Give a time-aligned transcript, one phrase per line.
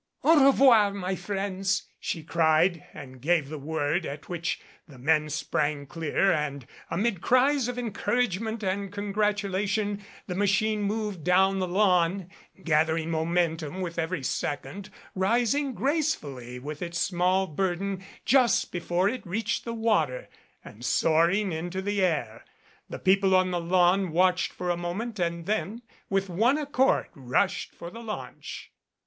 [0.23, 5.85] "Au revolr, my friends," she cried and gave the word, at which the men sprang
[5.85, 12.31] clear, and amid cries of encour agement and congratulation the machine moved down the lawn,
[12.63, 19.65] gathering momentum with every second, rising gracefully with its small burden just before it reached
[19.65, 20.29] the water
[20.65, 22.43] and soaring into the air.
[22.89, 26.57] The people on the lawn 55 MADCAP watched for a moment and then with one
[26.57, 28.71] accord rushed for the launch.